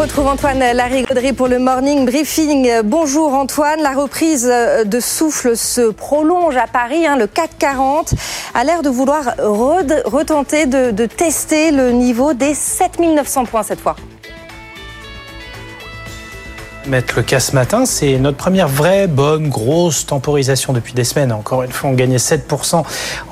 [0.00, 2.80] retrouve Antoine Larigauderie pour le morning briefing.
[2.84, 4.50] Bonjour Antoine, la reprise
[4.86, 7.06] de souffle se prolonge à Paris.
[7.06, 7.16] Hein.
[7.16, 8.14] le CAC 40
[8.54, 13.94] a l'air de vouloir retenter de, de tester le niveau des 7900 points cette fois
[16.86, 17.84] mettre le cas ce matin.
[17.86, 21.32] C'est notre première vraie, bonne, grosse temporisation depuis des semaines.
[21.32, 22.82] Encore une fois, on gagnait 7%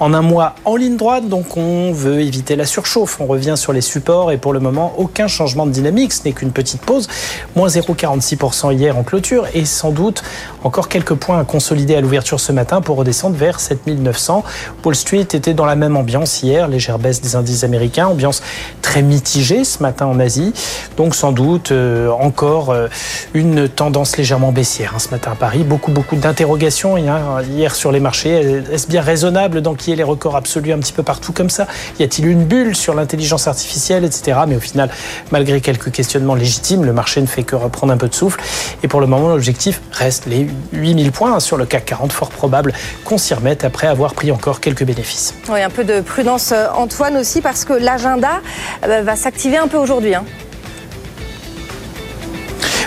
[0.00, 3.20] en un mois en ligne droite, donc on veut éviter la surchauffe.
[3.20, 6.12] On revient sur les supports et pour le moment, aucun changement de dynamique.
[6.12, 7.08] Ce n'est qu'une petite pause.
[7.56, 10.22] Moins 0,46% hier en clôture et sans doute
[10.64, 14.44] encore quelques points à consolider à l'ouverture ce matin pour redescendre vers 7900.
[14.84, 18.42] Wall Street était dans la même ambiance hier, légère baisse des indices américains, ambiance
[18.82, 20.52] très mitigée ce matin en Asie.
[20.96, 22.88] Donc sans doute euh, encore euh,
[23.34, 25.62] une une tendance légèrement baissière hein, ce matin à Paris.
[25.62, 28.62] Beaucoup, beaucoup d'interrogations hier sur les marchés.
[28.72, 31.66] Est-ce bien raisonnable d'enquiller les records absolus un petit peu partout comme ça?
[31.98, 34.40] Y a-t-il une bulle sur l'intelligence artificielle, etc.
[34.48, 34.90] Mais au final,
[35.30, 38.40] malgré quelques questionnements légitimes, le marché ne fait que reprendre un peu de souffle.
[38.82, 42.12] Et pour le moment, l'objectif reste les 8000 points hein, sur le CAC 40.
[42.12, 42.72] Fort probable
[43.04, 45.34] qu'on s'y remette après avoir pris encore quelques bénéfices.
[45.48, 48.40] Oui, un peu de prudence, euh, Antoine, aussi, parce que l'agenda
[48.84, 50.14] euh, va s'activer un peu aujourd'hui.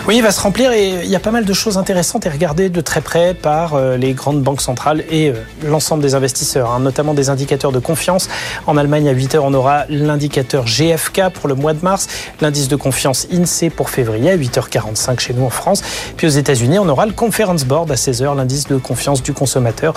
[0.08, 2.32] Oui, il va se remplir et il y a pas mal de choses intéressantes à
[2.32, 6.72] regarder de très près par euh, les grandes banques centrales et euh, l'ensemble des investisseurs,
[6.72, 8.28] hein, notamment des indicateurs de confiance.
[8.66, 12.08] En Allemagne, à 8 heures, on aura l'indicateur GFK pour le mois de mars,
[12.42, 15.84] l'indice de confiance INSEE pour février à 8h45 chez nous en France.
[16.18, 19.94] Puis aux États-Unis, on aura le Conference Board à 16h, l'indice de confiance du consommateur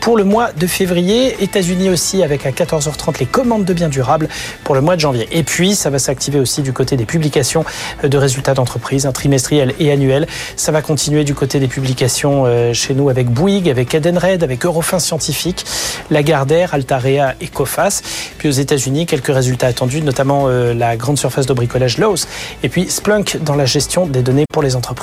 [0.00, 1.42] pour le mois de février.
[1.42, 4.28] États-Unis aussi avec à 14h30 les commandes de biens durables
[4.62, 5.28] pour le mois de janvier.
[5.32, 7.64] Et puis, ça va s'activer aussi du côté des publications
[8.04, 10.26] de résultats d'entreprise, un trimestre et annuel.
[10.56, 14.64] Ça va continuer du côté des publications euh, chez nous avec Bouygues, avec Edenred, avec
[14.64, 15.64] Eurofin Scientifique,
[16.10, 18.02] Lagardère, Altarea et Cofas.
[18.38, 22.26] Puis aux États-Unis, quelques résultats attendus, notamment euh, la grande surface de bricolage Lowe's
[22.62, 24.98] et puis Splunk dans la gestion des données pour les entreprises.